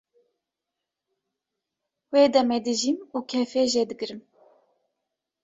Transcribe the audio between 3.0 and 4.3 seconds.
û kêfê jê digrim